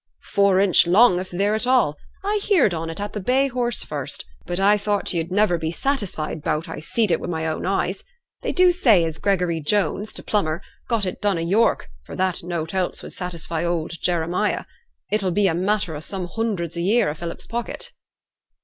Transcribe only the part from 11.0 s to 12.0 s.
it done i' York,